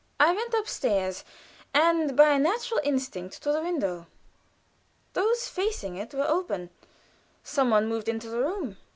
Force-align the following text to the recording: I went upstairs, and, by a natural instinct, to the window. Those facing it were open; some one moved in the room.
I 0.19 0.31
went 0.33 0.55
upstairs, 0.55 1.23
and, 1.75 2.17
by 2.17 2.29
a 2.31 2.39
natural 2.39 2.79
instinct, 2.83 3.43
to 3.43 3.51
the 3.51 3.61
window. 3.61 4.07
Those 5.13 5.47
facing 5.47 5.95
it 5.95 6.15
were 6.15 6.27
open; 6.27 6.71
some 7.43 7.69
one 7.69 7.87
moved 7.87 8.09
in 8.09 8.17
the 8.17 8.31
room. 8.31 8.77